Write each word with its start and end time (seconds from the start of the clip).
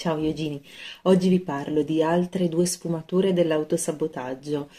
Ciao 0.00 0.16
Iogini, 0.16 0.64
oggi 1.02 1.28
vi 1.28 1.40
parlo 1.40 1.82
di 1.82 2.02
altre 2.02 2.48
due 2.48 2.64
sfumature 2.64 3.34
dell'autosabotaggio, 3.34 4.70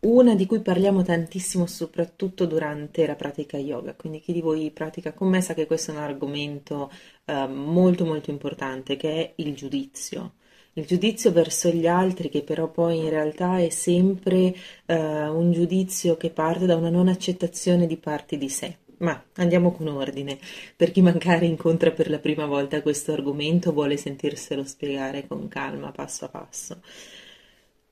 una 0.00 0.34
di 0.34 0.44
cui 0.44 0.60
parliamo 0.60 1.02
tantissimo 1.02 1.64
soprattutto 1.64 2.44
durante 2.44 3.06
la 3.06 3.14
pratica 3.14 3.56
yoga, 3.56 3.94
quindi 3.94 4.20
chi 4.20 4.34
di 4.34 4.42
voi 4.42 4.70
pratica 4.70 5.14
con 5.14 5.30
me 5.30 5.40
sa 5.40 5.54
che 5.54 5.64
questo 5.64 5.92
è 5.92 5.94
un 5.94 6.02
argomento 6.02 6.90
eh, 7.24 7.46
molto 7.46 8.04
molto 8.04 8.30
importante 8.30 8.96
che 8.96 9.10
è 9.10 9.32
il 9.36 9.54
giudizio. 9.54 10.34
Il 10.74 10.84
giudizio 10.84 11.32
verso 11.32 11.70
gli 11.70 11.86
altri 11.86 12.28
che 12.28 12.42
però 12.42 12.70
poi 12.70 12.98
in 12.98 13.08
realtà 13.08 13.58
è 13.60 13.70
sempre 13.70 14.54
eh, 14.84 15.26
un 15.26 15.52
giudizio 15.52 16.18
che 16.18 16.28
parte 16.28 16.66
da 16.66 16.76
una 16.76 16.90
non 16.90 17.08
accettazione 17.08 17.86
di 17.86 17.96
parti 17.96 18.36
di 18.36 18.50
sé. 18.50 18.76
Ma 19.00 19.22
andiamo 19.36 19.72
con 19.72 19.88
ordine. 19.88 20.38
Per 20.76 20.90
chi 20.90 21.02
magari 21.02 21.46
incontra 21.46 21.90
per 21.90 22.10
la 22.10 22.18
prima 22.18 22.46
volta 22.46 22.82
questo 22.82 23.12
argomento, 23.12 23.72
vuole 23.72 23.96
sentirselo 23.96 24.64
spiegare 24.64 25.26
con 25.26 25.48
calma, 25.48 25.90
passo 25.90 26.26
a 26.26 26.28
passo. 26.28 26.80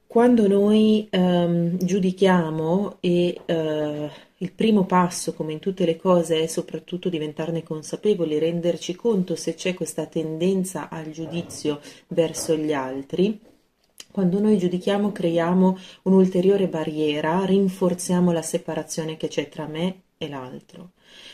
Quando 0.07 0.49
noi 0.49 1.07
ehm, 1.11 1.77
giudichiamo 1.79 2.97
e 3.01 3.41
eh, 3.45 4.11
il 4.39 4.53
primo 4.53 4.85
passo, 4.85 5.35
come 5.35 5.53
in 5.53 5.59
tutte 5.59 5.85
le 5.85 5.97
cose, 5.97 6.43
è 6.43 6.47
soprattutto 6.47 7.09
diventarne 7.09 7.63
consapevoli, 7.63 8.39
renderci 8.39 8.95
conto 8.95 9.35
se 9.35 9.55
c'è 9.55 9.75
questa 9.75 10.07
tendenza 10.07 10.89
al 10.89 11.11
giudizio 11.11 11.81
verso 12.09 12.57
gli 12.57 12.73
altri, 12.73 13.39
quando 14.11 14.41
noi 14.41 14.59
giudichiamo 14.59 15.13
creiamo 15.13 15.79
un'ulteriore 16.03 16.69
barriera, 16.69 17.45
rinforziamo 17.45 18.33
la 18.33 18.43
separazione 18.43 19.17
che 19.17 19.29
c'è 19.29 19.49
tra 19.49 19.67
me 19.67 20.03
e 20.19 20.29
l'altro. 20.29 20.93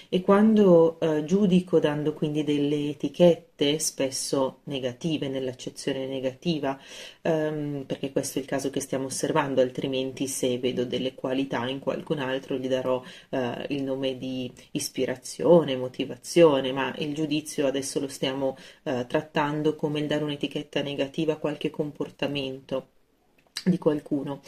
E 0.09 0.21
quando 0.21 0.99
eh, 1.01 1.25
giudico 1.25 1.79
dando 1.81 2.13
quindi 2.13 2.45
delle 2.45 2.91
etichette, 2.91 3.79
spesso 3.79 4.61
negative, 4.65 5.29
nell'accezione 5.29 6.07
negativa, 6.07 6.79
ehm, 7.23 7.85
perché 7.87 8.13
questo 8.13 8.39
è 8.39 8.43
il 8.43 8.49
caso 8.49 8.71
che 8.71 8.81
stiamo 8.81 9.07
osservando, 9.07 9.61
altrimenti 9.61 10.27
se 10.29 10.59
vedo 10.59 10.85
delle 10.85 11.15
qualità 11.15 11.67
in 11.69 11.79
qualcun 11.81 12.19
altro 12.19 12.57
gli 12.57 12.69
darò 12.69 13.03
eh, 13.31 13.67
il 13.71 13.83
nome 13.83 14.17
di 14.19 14.51
ispirazione, 14.73 15.77
motivazione, 15.77 16.73
ma 16.73 16.95
il 16.99 17.15
giudizio 17.15 17.67
adesso 17.67 18.01
lo 18.01 18.09
stiamo 18.09 18.57
eh, 18.85 19.07
trattando 19.09 19.75
come 19.77 20.01
il 20.01 20.07
dare 20.07 20.25
un'etichetta 20.25 20.83
negativa 20.83 21.35
a 21.35 21.37
qualche 21.39 21.71
comportamento 21.71 22.89
di 23.65 23.79
qualcuno. 23.79 24.41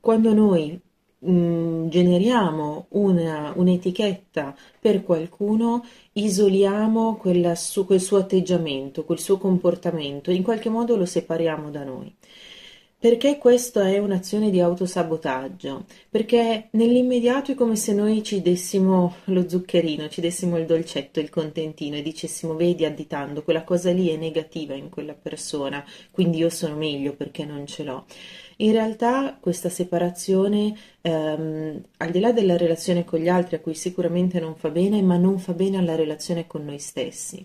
Quando 0.00 0.32
noi 0.34 0.80
mm, 1.28 1.88
generiamo 1.88 2.86
una, 2.90 3.52
un'etichetta 3.54 4.54
per 4.80 5.02
qualcuno, 5.02 5.84
isoliamo 6.12 7.16
quella, 7.16 7.54
su, 7.54 7.86
quel 7.86 8.00
suo 8.00 8.18
atteggiamento, 8.18 9.04
quel 9.04 9.18
suo 9.18 9.38
comportamento, 9.38 10.30
in 10.30 10.42
qualche 10.42 10.68
modo 10.68 10.96
lo 10.96 11.06
separiamo 11.06 11.70
da 11.70 11.84
noi. 11.84 12.14
Perché 13.02 13.36
questa 13.36 13.88
è 13.88 13.98
un'azione 13.98 14.48
di 14.48 14.60
autosabotaggio? 14.60 15.86
Perché 16.08 16.68
nell'immediato 16.70 17.50
è 17.50 17.56
come 17.56 17.74
se 17.74 17.92
noi 17.92 18.22
ci 18.22 18.40
dessimo 18.42 19.16
lo 19.24 19.48
zuccherino, 19.48 20.08
ci 20.08 20.20
dessimo 20.20 20.56
il 20.56 20.66
dolcetto, 20.66 21.18
il 21.18 21.28
contentino 21.28 21.96
e 21.96 22.02
dicessimo 22.02 22.54
vedi 22.54 22.84
additando, 22.84 23.42
quella 23.42 23.64
cosa 23.64 23.90
lì 23.90 24.10
è 24.10 24.16
negativa 24.16 24.74
in 24.74 24.88
quella 24.88 25.14
persona, 25.14 25.84
quindi 26.12 26.38
io 26.38 26.48
sono 26.48 26.76
meglio 26.76 27.14
perché 27.14 27.44
non 27.44 27.66
ce 27.66 27.82
l'ho. 27.82 28.06
In 28.62 28.70
realtà 28.70 29.36
questa 29.40 29.68
separazione, 29.68 30.72
ehm, 31.00 31.82
al 31.96 32.10
di 32.10 32.20
là 32.20 32.32
della 32.32 32.56
relazione 32.56 33.04
con 33.04 33.18
gli 33.18 33.28
altri, 33.28 33.56
a 33.56 33.60
cui 33.60 33.74
sicuramente 33.74 34.38
non 34.38 34.54
fa 34.54 34.70
bene, 34.70 35.02
ma 35.02 35.16
non 35.16 35.40
fa 35.40 35.52
bene 35.52 35.78
alla 35.78 35.96
relazione 35.96 36.46
con 36.46 36.64
noi 36.64 36.78
stessi. 36.78 37.44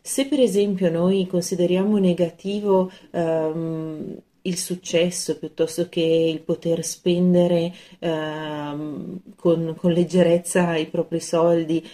Se 0.00 0.26
per 0.26 0.38
esempio 0.40 0.90
noi 0.90 1.26
consideriamo 1.26 1.98
negativo 1.98 2.90
ehm, 3.10 4.16
il 4.42 4.56
successo 4.56 5.38
piuttosto 5.38 5.88
che 5.88 6.00
il 6.00 6.40
poter 6.40 6.84
spendere 6.84 7.74
ehm, 7.98 9.20
con, 9.36 9.74
con 9.76 9.92
leggerezza 9.92 10.76
i 10.76 10.86
propri 10.86 11.18
soldi, 11.20 11.84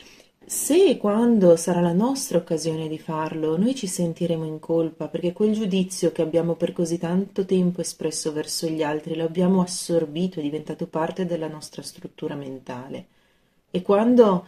se 0.47 0.91
e 0.91 0.97
quando 0.97 1.56
sarà 1.56 1.81
la 1.81 1.93
nostra 1.93 2.38
occasione 2.38 2.88
di 2.88 2.99
farlo, 2.99 3.56
noi 3.56 3.75
ci 3.75 3.87
sentiremo 3.87 4.44
in 4.44 4.59
colpa 4.59 5.09
perché 5.09 5.32
quel 5.32 5.53
giudizio 5.53 6.12
che 6.12 6.22
abbiamo 6.22 6.55
per 6.55 6.72
così 6.72 6.99
tanto 6.99 7.44
tempo 7.44 7.81
espresso 7.81 8.32
verso 8.32 8.66
gli 8.69 8.82
altri 8.82 9.16
lo 9.16 9.25
abbiamo 9.25 9.60
assorbito, 9.62 10.41
è 10.41 10.43
diventato 10.43 10.87
parte 10.87 11.27
della 11.27 11.49
nostra 11.49 11.82
struttura 11.82 12.34
mentale. 12.34 13.06
E 13.71 13.82
quando 13.82 14.47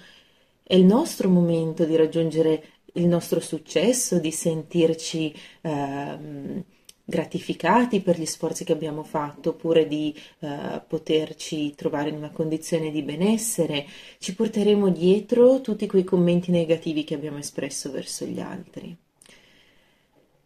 è 0.62 0.74
il 0.74 0.84
nostro 0.84 1.28
momento 1.28 1.84
di 1.84 1.96
raggiungere 1.96 2.64
il 2.94 3.06
nostro 3.06 3.40
successo, 3.40 4.18
di 4.18 4.30
sentirci 4.30 5.34
eh, 5.62 6.64
gratificati 7.08 8.00
per 8.00 8.18
gli 8.18 8.26
sforzi 8.26 8.64
che 8.64 8.72
abbiamo 8.72 9.04
fatto 9.04 9.50
oppure 9.50 9.86
di 9.86 10.12
uh, 10.40 10.82
poterci 10.86 11.72
trovare 11.76 12.08
in 12.08 12.16
una 12.16 12.30
condizione 12.30 12.90
di 12.90 13.02
benessere, 13.02 13.86
ci 14.18 14.34
porteremo 14.34 14.88
dietro 14.88 15.60
tutti 15.60 15.86
quei 15.86 16.02
commenti 16.02 16.50
negativi 16.50 17.04
che 17.04 17.14
abbiamo 17.14 17.38
espresso 17.38 17.92
verso 17.92 18.24
gli 18.24 18.40
altri. 18.40 18.94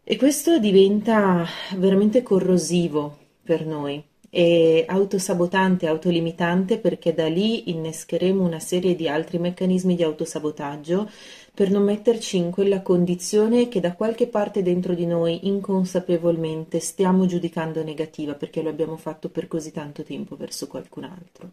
E 0.04 0.16
questo 0.16 0.58
diventa 0.58 1.46
veramente 1.76 2.22
corrosivo 2.22 3.16
per 3.42 3.64
noi 3.64 4.04
e 4.30 4.84
autosabotante, 4.86 5.88
autolimitante 5.88 6.78
perché 6.78 7.12
da 7.12 7.28
lì 7.28 7.70
innescheremo 7.70 8.42
una 8.42 8.60
serie 8.60 8.94
di 8.94 9.08
altri 9.08 9.38
meccanismi 9.38 9.96
di 9.96 10.04
autosabotaggio 10.04 11.10
per 11.52 11.68
non 11.70 11.82
metterci 11.82 12.36
in 12.36 12.52
quella 12.52 12.80
condizione 12.80 13.68
che 13.68 13.80
da 13.80 13.94
qualche 13.94 14.28
parte 14.28 14.62
dentro 14.62 14.94
di 14.94 15.04
noi 15.04 15.48
inconsapevolmente 15.48 16.78
stiamo 16.78 17.26
giudicando 17.26 17.82
negativa 17.82 18.34
perché 18.34 18.62
lo 18.62 18.70
abbiamo 18.70 18.96
fatto 18.96 19.28
per 19.28 19.48
così 19.48 19.72
tanto 19.72 20.04
tempo 20.04 20.36
verso 20.36 20.68
qualcun 20.68 21.04
altro. 21.04 21.50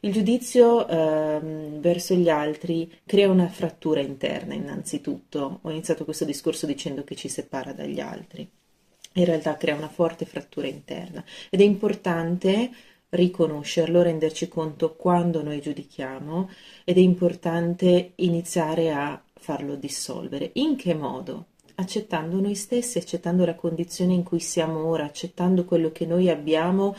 Il 0.00 0.12
giudizio 0.12 0.86
ehm, 0.86 1.80
verso 1.80 2.14
gli 2.14 2.28
altri 2.28 2.90
crea 3.04 3.28
una 3.28 3.48
frattura 3.48 4.00
interna 4.00 4.54
innanzitutto. 4.54 5.58
Ho 5.62 5.70
iniziato 5.70 6.04
questo 6.04 6.24
discorso 6.24 6.66
dicendo 6.66 7.02
che 7.02 7.16
ci 7.16 7.28
separa 7.28 7.72
dagli 7.72 7.98
altri. 7.98 8.48
In 9.14 9.24
realtà 9.24 9.56
crea 9.56 9.74
una 9.74 9.88
forte 9.88 10.24
frattura 10.24 10.66
interna 10.66 11.24
ed 11.50 11.60
è 11.60 11.64
importante 11.64 12.70
riconoscerlo, 13.10 14.02
renderci 14.02 14.48
conto 14.48 14.94
quando 14.94 15.42
noi 15.42 15.60
giudichiamo 15.60 16.50
ed 16.84 16.96
è 16.96 17.00
importante 17.00 18.12
iniziare 18.16 18.92
a 18.92 19.20
farlo 19.34 19.76
dissolvere. 19.76 20.50
In 20.54 20.76
che 20.76 20.94
modo? 20.94 21.46
Accettando 21.76 22.40
noi 22.40 22.54
stessi, 22.54 22.98
accettando 22.98 23.44
la 23.44 23.54
condizione 23.54 24.12
in 24.12 24.24
cui 24.24 24.40
siamo 24.40 24.84
ora, 24.84 25.04
accettando 25.04 25.64
quello 25.64 25.92
che 25.92 26.06
noi 26.06 26.28
abbiamo 26.28 26.94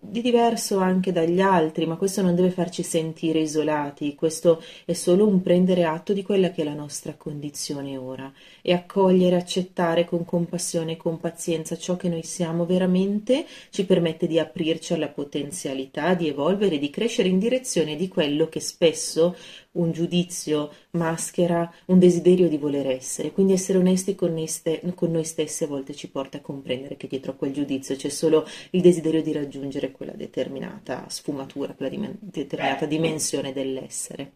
di 0.00 0.20
diverso 0.22 0.78
anche 0.78 1.10
dagli 1.10 1.40
altri, 1.40 1.84
ma 1.84 1.96
questo 1.96 2.22
non 2.22 2.36
deve 2.36 2.50
farci 2.50 2.84
sentire 2.84 3.40
isolati, 3.40 4.14
questo 4.14 4.62
è 4.84 4.92
solo 4.92 5.26
un 5.26 5.42
prendere 5.42 5.84
atto 5.84 6.12
di 6.12 6.22
quella 6.22 6.50
che 6.50 6.62
è 6.62 6.64
la 6.64 6.72
nostra 6.72 7.14
condizione 7.14 7.96
ora 7.96 8.32
e 8.62 8.72
accogliere, 8.72 9.34
accettare 9.34 10.04
con 10.04 10.24
compassione 10.24 10.92
e 10.92 10.96
con 10.96 11.18
pazienza 11.18 11.76
ciò 11.76 11.96
che 11.96 12.08
noi 12.08 12.22
siamo 12.22 12.64
veramente 12.64 13.44
ci 13.70 13.84
permette 13.84 14.28
di 14.28 14.38
aprirci 14.38 14.92
alla 14.92 15.08
potenzialità 15.08 16.14
di 16.14 16.28
evolvere, 16.28 16.78
di 16.78 16.90
crescere 16.90 17.28
in 17.28 17.40
direzione 17.40 17.96
di 17.96 18.06
quello 18.06 18.48
che 18.48 18.60
spesso 18.60 19.34
un 19.72 19.92
giudizio 19.92 20.70
maschera 20.92 21.72
un 21.86 21.98
desiderio 21.98 22.48
di 22.48 22.58
voler 22.58 22.86
essere, 22.88 23.32
quindi 23.32 23.52
essere 23.54 23.78
onesti 23.78 24.14
con 24.14 24.32
noi, 24.32 24.46
ste- 24.46 24.80
con 24.94 25.10
noi 25.10 25.24
stessi 25.24 25.64
a 25.64 25.66
volte 25.66 25.94
ci 25.94 26.10
porta 26.10 26.38
a 26.38 26.40
comprendere 26.40 26.96
che 26.96 27.06
dietro 27.06 27.32
a 27.32 27.34
quel 27.34 27.52
giudizio 27.52 27.94
c'è 27.96 28.08
solo 28.08 28.46
il 28.70 28.80
desiderio 28.80 29.22
di 29.22 29.32
raggiungere 29.32 29.92
quella 29.92 30.12
determinata 30.12 31.08
sfumatura, 31.08 31.74
quella 31.74 31.90
dim- 31.90 32.16
determinata 32.20 32.86
dimensione 32.86 33.52
dell'essere. 33.52 34.32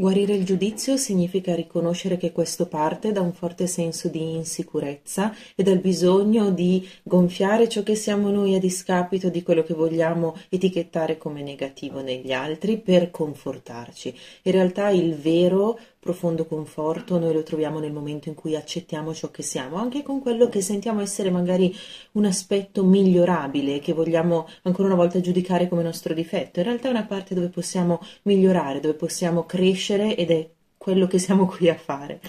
Guarire 0.00 0.32
il 0.32 0.46
giudizio 0.46 0.96
significa 0.96 1.54
riconoscere 1.54 2.16
che 2.16 2.32
questo 2.32 2.64
parte 2.64 3.12
da 3.12 3.20
un 3.20 3.34
forte 3.34 3.66
senso 3.66 4.08
di 4.08 4.32
insicurezza 4.34 5.36
e 5.54 5.62
dal 5.62 5.76
bisogno 5.76 6.50
di 6.50 6.88
gonfiare 7.02 7.68
ciò 7.68 7.82
che 7.82 7.94
siamo 7.94 8.30
noi 8.30 8.54
a 8.54 8.58
discapito 8.58 9.28
di 9.28 9.42
quello 9.42 9.62
che 9.62 9.74
vogliamo 9.74 10.34
etichettare 10.48 11.18
come 11.18 11.42
negativo 11.42 12.00
negli 12.00 12.32
altri 12.32 12.78
per 12.78 13.10
confortarci. 13.10 14.14
In 14.44 14.52
realtà 14.52 14.88
il 14.88 15.16
vero 15.16 15.78
profondo 16.00 16.46
conforto 16.46 17.18
noi 17.18 17.34
lo 17.34 17.42
troviamo 17.42 17.78
nel 17.78 17.92
momento 17.92 18.30
in 18.30 18.34
cui 18.34 18.56
accettiamo 18.56 19.12
ciò 19.12 19.30
che 19.30 19.42
siamo, 19.42 19.76
anche 19.76 20.02
con 20.02 20.20
quello 20.20 20.48
che 20.48 20.62
sentiamo 20.62 21.02
essere 21.02 21.30
magari 21.30 21.76
un 22.12 22.24
aspetto 22.24 22.82
migliorabile, 22.84 23.80
che 23.80 23.92
vogliamo 23.92 24.48
ancora 24.62 24.88
una 24.88 24.96
volta 24.96 25.20
giudicare 25.20 25.68
come 25.68 25.82
nostro 25.82 26.14
difetto. 26.14 26.60
In 26.60 26.64
realtà 26.64 26.88
è 26.88 26.90
una 26.90 27.04
parte 27.04 27.34
dove 27.34 27.48
possiamo 27.48 28.00
migliorare, 28.22 28.80
dove 28.80 28.94
possiamo 28.94 29.44
crescere 29.44 30.16
ed 30.16 30.30
è 30.30 30.48
quello 30.78 31.06
che 31.06 31.18
siamo 31.18 31.46
qui 31.46 31.68
a 31.68 31.76
fare. 31.76 32.20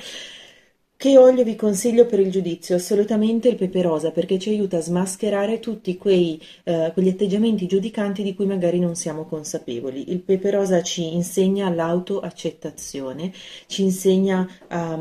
Che 1.01 1.17
olio 1.17 1.43
vi 1.43 1.55
consiglio 1.55 2.05
per 2.05 2.19
il 2.19 2.29
giudizio? 2.29 2.75
Assolutamente 2.75 3.47
il 3.47 3.55
pepe 3.55 3.81
rosa 3.81 4.11
perché 4.11 4.37
ci 4.37 4.49
aiuta 4.49 4.77
a 4.77 4.81
smascherare 4.81 5.59
tutti 5.59 5.97
quei, 5.97 6.39
eh, 6.63 6.91
quegli 6.93 7.09
atteggiamenti 7.09 7.65
giudicanti 7.65 8.21
di 8.21 8.35
cui 8.35 8.45
magari 8.45 8.77
non 8.77 8.93
siamo 8.93 9.25
consapevoli. 9.25 10.11
Il 10.11 10.19
pepe 10.19 10.51
rosa 10.51 10.83
ci 10.83 11.15
insegna 11.15 11.73
l'autoaccettazione, 11.73 13.33
ci 13.65 13.81
insegna 13.81 14.47
a, 14.67 14.99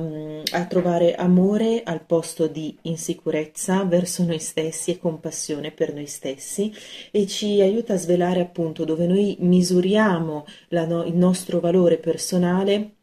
a 0.52 0.64
trovare 0.64 1.16
amore 1.16 1.82
al 1.84 2.00
posto 2.00 2.46
di 2.46 2.74
insicurezza 2.84 3.84
verso 3.84 4.24
noi 4.24 4.38
stessi 4.38 4.92
e 4.92 4.98
compassione 4.98 5.70
per 5.70 5.92
noi 5.92 6.06
stessi 6.06 6.72
e 7.10 7.26
ci 7.26 7.60
aiuta 7.60 7.92
a 7.92 7.98
svelare 7.98 8.40
appunto 8.40 8.86
dove 8.86 9.06
noi 9.06 9.36
misuriamo 9.40 10.46
la, 10.68 10.84
il 11.04 11.14
nostro 11.14 11.60
valore 11.60 11.98
personale 11.98 12.94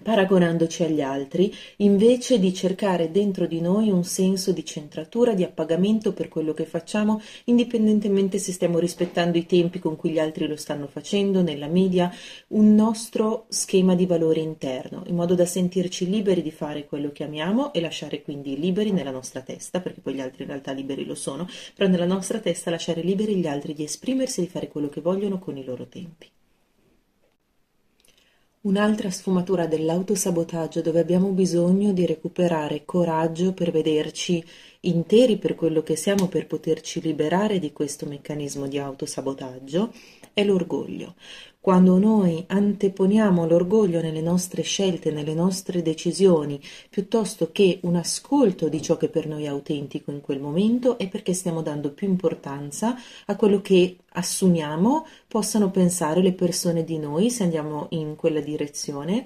paragonandoci 0.00 0.84
agli 0.84 1.00
altri, 1.00 1.54
invece 1.76 2.38
di 2.38 2.54
cercare 2.54 3.10
dentro 3.10 3.46
di 3.46 3.60
noi 3.60 3.90
un 3.90 4.04
senso 4.04 4.52
di 4.52 4.64
centratura, 4.64 5.34
di 5.34 5.44
appagamento 5.44 6.12
per 6.12 6.28
quello 6.28 6.54
che 6.54 6.64
facciamo, 6.64 7.20
indipendentemente 7.44 8.38
se 8.38 8.52
stiamo 8.52 8.78
rispettando 8.78 9.38
i 9.38 9.46
tempi 9.46 9.78
con 9.78 9.96
cui 9.96 10.10
gli 10.10 10.18
altri 10.18 10.46
lo 10.46 10.56
stanno 10.56 10.86
facendo, 10.86 11.42
nella 11.42 11.66
media, 11.68 12.12
un 12.48 12.74
nostro 12.74 13.46
schema 13.48 13.94
di 13.94 14.06
valore 14.06 14.40
interno, 14.40 15.02
in 15.06 15.14
modo 15.14 15.34
da 15.34 15.46
sentirci 15.46 16.08
liberi 16.08 16.42
di 16.42 16.50
fare 16.50 16.86
quello 16.86 17.12
che 17.12 17.24
amiamo 17.24 17.72
e 17.72 17.80
lasciare 17.80 18.22
quindi 18.22 18.58
liberi 18.58 18.92
nella 18.92 19.10
nostra 19.10 19.40
testa, 19.40 19.80
perché 19.80 20.00
poi 20.00 20.14
gli 20.14 20.20
altri 20.20 20.42
in 20.42 20.48
realtà 20.48 20.72
liberi 20.72 21.04
lo 21.04 21.14
sono, 21.14 21.48
però 21.74 21.88
nella 21.88 22.06
nostra 22.06 22.38
testa 22.38 22.70
lasciare 22.70 23.02
liberi 23.02 23.36
gli 23.36 23.46
altri 23.46 23.74
di 23.74 23.84
esprimersi 23.84 24.40
e 24.40 24.44
di 24.44 24.48
fare 24.48 24.68
quello 24.68 24.88
che 24.88 25.00
vogliono 25.00 25.38
con 25.38 25.56
i 25.56 25.64
loro 25.64 25.86
tempi. 25.86 26.28
Un'altra 28.64 29.10
sfumatura 29.10 29.66
dell'autosabotaggio 29.66 30.82
dove 30.82 31.00
abbiamo 31.00 31.30
bisogno 31.30 31.92
di 31.92 32.06
recuperare 32.06 32.84
coraggio 32.84 33.52
per 33.54 33.72
vederci 33.72 34.40
interi 34.82 35.36
per 35.36 35.56
quello 35.56 35.82
che 35.82 35.96
siamo 35.96 36.28
per 36.28 36.46
poterci 36.46 37.00
liberare 37.00 37.58
di 37.58 37.72
questo 37.72 38.06
meccanismo 38.06 38.68
di 38.68 38.78
autosabotaggio 38.78 39.92
è 40.32 40.44
l'orgoglio. 40.44 41.14
Quando 41.62 41.96
noi 41.96 42.42
anteponiamo 42.44 43.46
l'orgoglio 43.46 44.00
nelle 44.00 44.20
nostre 44.20 44.62
scelte, 44.62 45.12
nelle 45.12 45.32
nostre 45.32 45.80
decisioni, 45.80 46.60
piuttosto 46.90 47.52
che 47.52 47.78
un 47.82 47.94
ascolto 47.94 48.68
di 48.68 48.82
ciò 48.82 48.96
che 48.96 49.08
per 49.08 49.28
noi 49.28 49.44
è 49.44 49.46
autentico 49.46 50.10
in 50.10 50.20
quel 50.22 50.40
momento, 50.40 50.98
è 50.98 51.08
perché 51.08 51.32
stiamo 51.34 51.62
dando 51.62 51.92
più 51.92 52.08
importanza 52.08 52.96
a 53.26 53.36
quello 53.36 53.60
che 53.60 53.98
assumiamo 54.14 55.06
possano 55.28 55.70
pensare 55.70 56.20
le 56.20 56.32
persone 56.32 56.82
di 56.82 56.98
noi 56.98 57.30
se 57.30 57.44
andiamo 57.44 57.86
in 57.90 58.16
quella 58.16 58.40
direzione 58.40 59.24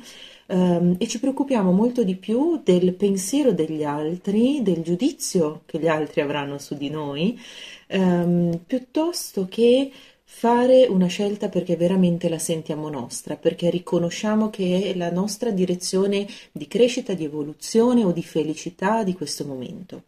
um, 0.49 0.95
e 0.99 1.09
ci 1.09 1.19
preoccupiamo 1.19 1.73
molto 1.73 2.05
di 2.05 2.17
più 2.17 2.61
del 2.63 2.93
pensiero 2.95 3.53
degli 3.53 3.83
altri, 3.83 4.61
del 4.63 4.83
giudizio 4.83 5.63
che 5.65 5.79
gli 5.79 5.89
altri 5.89 6.21
avranno 6.21 6.59
su 6.59 6.77
di 6.77 6.91
noi, 6.91 7.41
um, 7.89 8.61
piuttosto 8.67 9.47
che 9.49 9.91
fare 10.29 10.87
una 10.87 11.07
scelta 11.07 11.49
perché 11.49 11.77
veramente 11.77 12.29
la 12.29 12.39
sentiamo 12.39 12.91
nostra, 12.91 13.37
perché 13.37 13.71
riconosciamo 13.71 14.51
che 14.51 14.91
è 14.91 14.95
la 14.95 15.11
nostra 15.11 15.51
direzione 15.51 16.27
di 16.53 16.67
crescita, 16.67 17.15
di 17.15 17.25
evoluzione 17.25 18.05
o 18.05 18.13
di 18.13 18.23
felicità 18.23 19.05
di 19.05 19.15
questo 19.15 19.47
momento. 19.47 20.03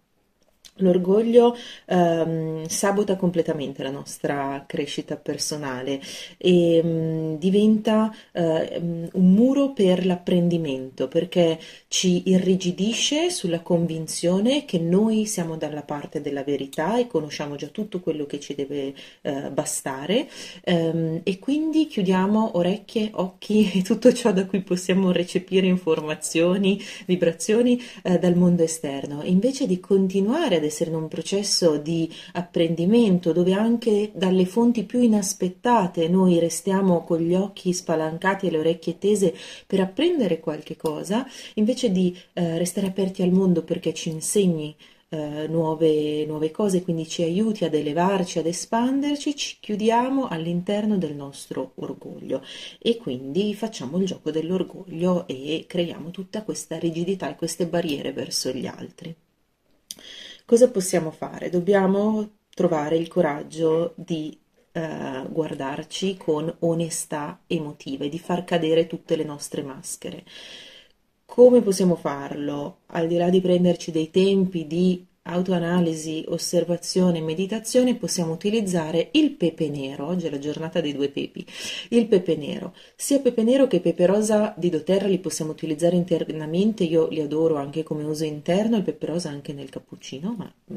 L'orgoglio 0.78 1.56
ehm, 1.86 2.66
sabota 2.66 3.16
completamente 3.16 3.82
la 3.82 3.90
nostra 3.90 4.64
crescita 4.66 5.16
personale 5.16 6.00
e 6.36 6.82
mh, 6.82 6.88
mm, 6.88 7.34
diventa 7.36 8.14
eh, 8.32 8.80
un 9.12 9.32
muro 9.32 9.72
per 9.72 10.04
l'apprendimento 10.06 11.08
perché 11.08 11.58
ci 11.88 12.22
irrigidisce 12.26 13.30
sulla 13.30 13.60
convinzione 13.60 14.64
che 14.64 14.78
noi 14.78 15.26
siamo 15.26 15.56
dalla 15.56 15.82
parte 15.82 16.20
della 16.20 16.42
verità 16.42 16.98
e 16.98 17.06
conosciamo 17.06 17.56
già 17.56 17.68
tutto 17.68 18.00
quello 18.00 18.26
che 18.26 18.40
ci 18.40 18.54
deve 18.54 18.94
eh, 19.22 19.50
bastare 19.50 20.28
ehm, 20.64 21.20
e 21.22 21.38
quindi 21.38 21.86
chiudiamo 21.86 22.56
orecchie, 22.56 23.10
occhi 23.12 23.70
e 23.78 23.82
tutto 23.82 24.12
ciò 24.12 24.32
da 24.32 24.46
cui 24.46 24.60
possiamo 24.62 25.12
recepire 25.12 25.66
informazioni, 25.66 26.80
vibrazioni 27.06 27.80
eh, 28.02 28.18
dal 28.18 28.36
mondo 28.36 28.62
esterno. 28.62 29.22
E 29.22 29.28
invece 29.28 29.66
di 29.66 29.80
continuare 29.80 30.56
ad 30.56 30.64
essere 30.68 30.90
in 30.90 30.96
un 30.96 31.08
processo 31.08 31.76
di 31.76 32.10
apprendimento 32.32 33.32
dove 33.32 33.52
anche 33.52 34.10
dalle 34.14 34.46
fonti 34.46 34.84
più 34.84 35.00
inaspettate 35.00 36.08
noi 36.08 36.38
restiamo 36.38 37.02
con 37.04 37.18
gli 37.18 37.34
occhi 37.34 37.72
spalancati 37.72 38.46
e 38.46 38.50
le 38.50 38.58
orecchie 38.58 38.98
tese 38.98 39.34
per 39.66 39.80
apprendere 39.80 40.40
qualche 40.40 40.76
cosa, 40.76 41.26
invece 41.54 41.90
di 41.90 42.16
eh, 42.34 42.58
restare 42.58 42.86
aperti 42.86 43.22
al 43.22 43.30
mondo 43.30 43.62
perché 43.62 43.92
ci 43.92 44.10
insegni 44.10 44.74
eh, 45.10 45.46
nuove, 45.48 46.26
nuove 46.26 46.50
cose, 46.50 46.82
quindi 46.82 47.08
ci 47.08 47.22
aiuti 47.22 47.64
ad 47.64 47.74
elevarci, 47.74 48.38
ad 48.38 48.46
espanderci, 48.46 49.34
ci 49.36 49.56
chiudiamo 49.60 50.28
all'interno 50.28 50.98
del 50.98 51.14
nostro 51.14 51.72
orgoglio 51.76 52.42
e 52.78 52.96
quindi 52.96 53.54
facciamo 53.54 53.98
il 53.98 54.06
gioco 54.06 54.30
dell'orgoglio 54.30 55.26
e 55.26 55.64
creiamo 55.66 56.10
tutta 56.10 56.42
questa 56.42 56.78
rigidità 56.78 57.30
e 57.30 57.36
queste 57.36 57.66
barriere 57.66 58.12
verso 58.12 58.50
gli 58.50 58.66
altri. 58.66 59.14
Cosa 60.48 60.70
possiamo 60.70 61.10
fare? 61.10 61.50
Dobbiamo 61.50 62.36
trovare 62.48 62.96
il 62.96 63.06
coraggio 63.06 63.92
di 63.96 64.34
eh, 64.72 65.26
guardarci 65.28 66.16
con 66.16 66.50
onestà 66.60 67.42
emotiva 67.46 68.06
e 68.06 68.08
di 68.08 68.18
far 68.18 68.44
cadere 68.44 68.86
tutte 68.86 69.14
le 69.14 69.24
nostre 69.24 69.60
maschere. 69.62 70.24
Come 71.26 71.60
possiamo 71.60 71.96
farlo? 71.96 72.78
Al 72.86 73.08
di 73.08 73.18
là 73.18 73.28
di 73.28 73.42
prenderci 73.42 73.90
dei 73.90 74.10
tempi 74.10 74.66
di 74.66 75.06
autoanalisi, 75.28 76.24
osservazione 76.28 77.20
meditazione 77.20 77.96
possiamo 77.96 78.32
utilizzare 78.32 79.10
il 79.12 79.32
pepe 79.32 79.68
nero, 79.68 80.06
oggi 80.06 80.26
è 80.26 80.30
la 80.30 80.38
giornata 80.38 80.80
dei 80.80 80.94
due 80.94 81.08
pepi, 81.08 81.44
il 81.90 82.06
pepe 82.06 82.36
nero, 82.36 82.74
sia 82.96 83.20
pepe 83.20 83.42
nero 83.42 83.66
che 83.66 83.80
pepe 83.80 84.06
rosa 84.06 84.54
di 84.56 84.70
doTERRA 84.70 85.06
li 85.06 85.18
possiamo 85.18 85.52
utilizzare 85.52 85.96
internamente, 85.96 86.84
io 86.84 87.08
li 87.08 87.20
adoro 87.20 87.56
anche 87.56 87.82
come 87.82 88.04
uso 88.04 88.24
interno, 88.24 88.76
il 88.76 88.82
pepe 88.82 89.06
rosa 89.06 89.28
anche 89.28 89.52
nel 89.52 89.68
cappuccino, 89.68 90.34
ma 90.36 90.52
mm, 90.72 90.76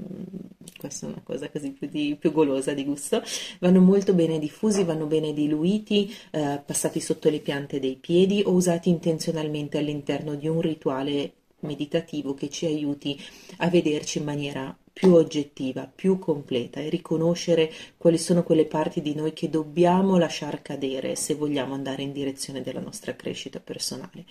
questa 0.78 1.08
è 1.08 1.10
una 1.10 1.22
cosa 1.24 1.50
così 1.50 1.72
più, 1.72 1.88
di, 1.88 2.18
più, 2.20 2.32
golosa 2.32 2.74
di 2.74 2.84
gusto, 2.84 3.22
vanno 3.60 3.80
molto 3.80 4.14
bene 4.14 4.38
diffusi, 4.38 4.84
vanno 4.84 5.06
bene 5.06 5.34
diluiti, 5.34 6.14
eh, 6.32 6.62
passati 6.66 7.00
sotto 7.00 7.30
le 7.30 7.40
piante 7.40 7.80
dei 7.80 7.96
piedi 7.96 8.44
o 8.46 8.52
usati 8.52 8.90
intenzionalmente 8.90 9.78
all'interno 9.78 10.36
di 10.36 10.48
un 10.48 10.60
rituale 10.60 11.34
meditativo 11.62 12.34
che 12.34 12.50
ci 12.50 12.66
aiuti 12.66 13.20
a 13.58 13.70
vederci 13.70 14.20
in 14.20 14.26
maniera 14.26 14.76
più 14.94 15.14
oggettiva, 15.14 15.90
più 15.94 16.20
completa 16.20 16.80
e 16.80 16.90
riconoscere 16.90 17.72
quali 17.98 18.18
sono 18.18 18.44
quelle 18.44 18.66
parti 18.66 19.02
di 19.02 19.16
noi 19.16 19.34
che 19.34 19.50
dobbiamo 19.50 20.18
lasciar 20.18 20.62
cadere 20.62 21.16
se 21.16 21.36
vogliamo 21.36 21.74
andare 21.74 22.02
in 22.04 22.12
direzione 22.12 22.62
della 22.62 22.82
nostra 22.82 23.16
crescita 23.16 23.60
personale. 23.60 24.26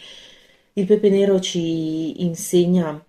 Il 0.75 0.87
pepe 0.87 1.09
nero 1.11 1.41
ci 1.41 2.23
insegna 2.23 3.05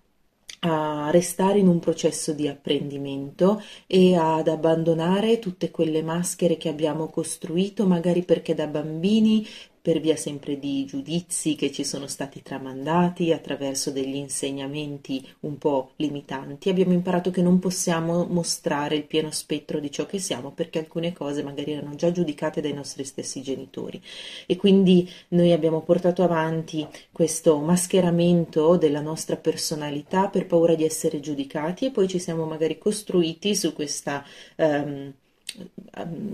a 0.64 1.10
restare 1.10 1.58
in 1.58 1.66
un 1.66 1.80
processo 1.80 2.32
di 2.32 2.46
apprendimento 2.46 3.60
e 3.86 4.14
ad 4.16 4.46
abbandonare 4.46 5.40
tutte 5.40 5.70
quelle 5.70 6.02
maschere 6.02 6.56
che 6.56 6.68
abbiamo 6.68 7.08
costruito, 7.08 7.86
magari 7.86 8.22
perché 8.22 8.54
da 8.54 8.68
bambini 8.68 9.46
per 9.82 10.00
via 10.00 10.16
sempre 10.16 10.58
di 10.58 10.84
giudizi 10.84 11.56
che 11.56 11.72
ci 11.72 11.84
sono 11.84 12.06
stati 12.06 12.40
tramandati 12.42 13.32
attraverso 13.32 13.90
degli 13.90 14.14
insegnamenti 14.14 15.26
un 15.40 15.58
po' 15.58 15.92
limitanti, 15.96 16.70
abbiamo 16.70 16.92
imparato 16.92 17.30
che 17.30 17.42
non 17.42 17.58
possiamo 17.58 18.24
mostrare 18.24 18.96
il 18.96 19.04
pieno 19.04 19.30
spettro 19.30 19.80
di 19.80 19.90
ciò 19.90 20.06
che 20.06 20.18
siamo 20.18 20.52
perché 20.52 20.78
alcune 20.78 21.12
cose 21.12 21.42
magari 21.42 21.72
erano 21.72 21.94
già 21.96 22.12
giudicate 22.12 22.60
dai 22.60 22.72
nostri 22.72 23.04
stessi 23.04 23.42
genitori. 23.42 24.00
E 24.46 24.56
quindi 24.56 25.08
noi 25.28 25.52
abbiamo 25.52 25.82
portato 25.82 26.22
avanti 26.22 26.86
questo 27.10 27.58
mascheramento 27.58 28.76
della 28.76 29.00
nostra 29.00 29.36
personalità 29.36 30.28
per 30.28 30.46
paura 30.46 30.74
di 30.74 30.84
essere 30.84 31.20
giudicati 31.20 31.86
e 31.86 31.90
poi 31.90 32.08
ci 32.08 32.18
siamo 32.18 32.44
magari 32.46 32.78
costruiti 32.78 33.54
su 33.54 33.72
questa 33.72 34.24
Ehm, 34.56 35.12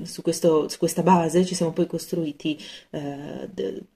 su, 0.05 0.23
questo, 0.23 0.69
su, 0.69 0.79
questa 0.79 1.03
base 1.03 1.45
ci 1.45 1.55
siamo 1.55 1.73
poi 1.73 1.87
costruiti 1.87 2.59
eh, 2.91 3.49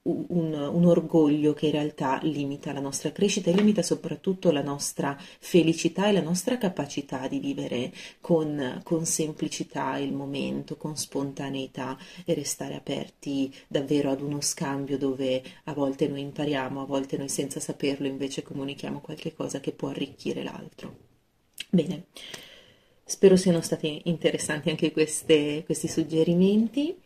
un, 0.03 0.53
un, 0.53 0.85
orgoglio 0.85 1.53
che 1.53 1.67
in 1.67 1.71
realtà 1.71 2.19
limita 2.23 2.73
la 2.73 2.79
nostra 2.79 3.11
crescita 3.11 3.49
e 3.49 3.53
limita 3.53 3.81
soprattutto 3.81 4.51
la 4.51 4.61
nostra 4.61 5.17
felicità 5.39 6.07
e 6.07 6.11
la 6.11 6.21
nostra 6.21 6.57
capacità 6.57 7.27
di 7.27 7.39
vivere 7.39 7.93
con, 8.19 8.81
con 8.83 9.05
semplicità 9.05 9.97
il 9.97 10.13
momento, 10.13 10.75
con 10.75 10.97
spontaneità 10.97 11.97
e 12.25 12.33
restare 12.33 12.75
aperti 12.75 13.53
davvero 13.67 14.11
ad 14.11 14.21
uno 14.21 14.41
scambio 14.41 14.97
dove 14.97 15.41
a 15.65 15.73
volte 15.73 16.07
noi 16.07 16.21
impariamo, 16.21 16.81
a 16.81 16.85
volte 16.85 17.17
noi 17.17 17.29
senza 17.29 17.59
saperlo 17.59 18.07
invece 18.07 18.43
comunichiamo 18.43 18.99
qualche 19.01 19.33
cosa 19.33 19.59
che 19.59 19.71
può 19.71 19.89
arricchire 19.89 20.43
l'altro. 20.43 20.95
Bene. 21.69 22.05
Spero 23.05 23.35
siano 23.35 23.61
stati 23.61 24.01
interessanti 24.05 24.69
anche 24.69 24.91
queste, 24.91 25.63
questi 25.65 25.87
suggerimenti. 25.87 26.97